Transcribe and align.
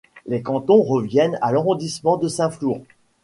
Les 0.25 0.41
cantons 0.41 0.81
reviennent 0.81 1.37
à 1.43 1.51
l'arrondissement 1.51 2.17
de 2.17 2.27
Saint-Flour. 2.27 2.81